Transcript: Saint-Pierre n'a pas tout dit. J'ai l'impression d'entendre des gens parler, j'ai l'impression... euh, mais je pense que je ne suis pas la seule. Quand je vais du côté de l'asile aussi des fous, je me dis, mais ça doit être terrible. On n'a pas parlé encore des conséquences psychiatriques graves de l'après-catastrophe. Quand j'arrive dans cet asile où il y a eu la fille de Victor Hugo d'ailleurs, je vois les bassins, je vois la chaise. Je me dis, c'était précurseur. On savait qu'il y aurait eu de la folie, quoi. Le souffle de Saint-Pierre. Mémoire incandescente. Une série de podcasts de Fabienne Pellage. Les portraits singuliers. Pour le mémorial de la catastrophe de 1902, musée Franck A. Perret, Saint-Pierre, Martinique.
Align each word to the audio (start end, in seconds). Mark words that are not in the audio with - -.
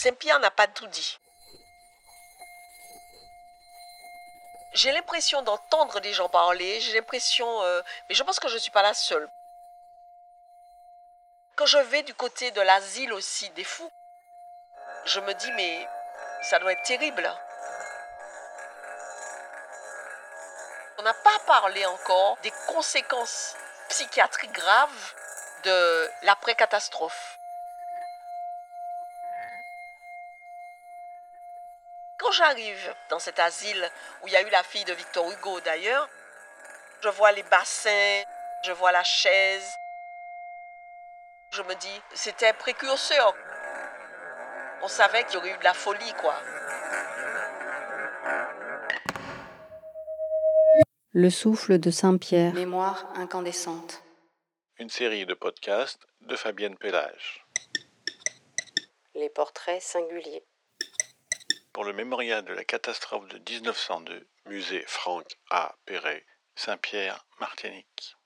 Saint-Pierre 0.00 0.40
n'a 0.40 0.50
pas 0.50 0.66
tout 0.66 0.86
dit. 0.86 1.18
J'ai 4.72 4.92
l'impression 4.92 5.42
d'entendre 5.42 6.00
des 6.00 6.14
gens 6.14 6.30
parler, 6.30 6.80
j'ai 6.80 6.94
l'impression... 6.94 7.62
euh, 7.64 7.82
mais 8.08 8.14
je 8.14 8.22
pense 8.22 8.40
que 8.40 8.48
je 8.48 8.54
ne 8.54 8.60
suis 8.60 8.70
pas 8.70 8.80
la 8.80 8.94
seule. 8.94 9.28
Quand 11.54 11.66
je 11.66 11.76
vais 11.76 12.02
du 12.02 12.14
côté 12.14 12.50
de 12.50 12.62
l'asile 12.62 13.12
aussi 13.12 13.50
des 13.50 13.64
fous, 13.64 13.92
je 15.04 15.20
me 15.20 15.34
dis, 15.34 15.52
mais 15.52 15.86
ça 16.44 16.58
doit 16.60 16.72
être 16.72 16.82
terrible. 16.84 17.30
On 20.96 21.02
n'a 21.02 21.12
pas 21.12 21.38
parlé 21.46 21.84
encore 21.84 22.38
des 22.38 22.52
conséquences 22.68 23.54
psychiatriques 23.90 24.52
graves 24.52 25.14
de 25.64 26.10
l'après-catastrophe. 26.22 27.39
Quand 32.20 32.32
j'arrive 32.32 32.94
dans 33.08 33.18
cet 33.18 33.38
asile 33.38 33.82
où 34.22 34.28
il 34.28 34.34
y 34.34 34.36
a 34.36 34.42
eu 34.42 34.50
la 34.50 34.62
fille 34.62 34.84
de 34.84 34.92
Victor 34.92 35.30
Hugo 35.32 35.58
d'ailleurs, 35.60 36.06
je 37.02 37.08
vois 37.08 37.32
les 37.32 37.42
bassins, 37.44 38.22
je 38.62 38.72
vois 38.72 38.92
la 38.92 39.02
chaise. 39.02 39.66
Je 41.52 41.62
me 41.62 41.74
dis, 41.76 42.02
c'était 42.12 42.52
précurseur. 42.52 43.34
On 44.82 44.88
savait 44.88 45.24
qu'il 45.24 45.34
y 45.34 45.36
aurait 45.38 45.54
eu 45.54 45.58
de 45.58 45.64
la 45.64 45.72
folie, 45.72 46.12
quoi. 46.20 46.34
Le 51.12 51.30
souffle 51.30 51.78
de 51.78 51.90
Saint-Pierre. 51.90 52.52
Mémoire 52.52 53.10
incandescente. 53.16 54.02
Une 54.78 54.90
série 54.90 55.24
de 55.24 55.34
podcasts 55.34 56.06
de 56.20 56.36
Fabienne 56.36 56.76
Pellage. 56.76 57.46
Les 59.14 59.30
portraits 59.30 59.80
singuliers. 59.80 60.44
Pour 61.80 61.86
le 61.86 61.94
mémorial 61.94 62.44
de 62.44 62.52
la 62.52 62.62
catastrophe 62.62 63.26
de 63.28 63.38
1902, 63.38 64.28
musée 64.44 64.84
Franck 64.86 65.38
A. 65.50 65.74
Perret, 65.86 66.26
Saint-Pierre, 66.54 67.24
Martinique. 67.40 68.18